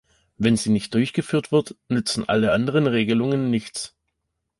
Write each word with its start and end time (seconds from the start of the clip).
Wenn 0.39 0.57
sie 0.57 0.71
nicht 0.71 0.95
durchgeführt 0.95 1.51
wird, 1.51 1.75
nützen 1.87 2.27
alle 2.27 2.53
anderen 2.53 2.87
Regelungen 2.87 3.51
nichts. 3.51 3.95